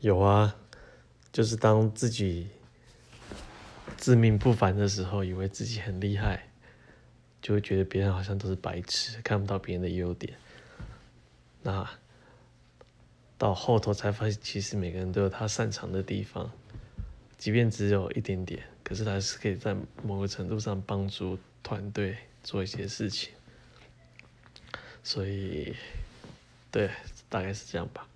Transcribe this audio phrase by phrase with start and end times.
[0.00, 0.54] 有啊
[1.32, 2.48] 就是当自己
[3.96, 6.48] 自命不凡的时候以为自己很厉害
[7.40, 10.34] 就会觉得别人好像都是白痴看不到别人的优点。
[11.62, 11.88] 那
[13.38, 16.50] 到后头才发现其实每个人都有他擅长的地方
[17.38, 23.30] 即便只有一点点可是他还是可以在某个程度上帮助团队做一些事情。
[25.02, 25.74] 所以
[26.70, 26.90] 对
[27.28, 28.06] 大概是这样吧。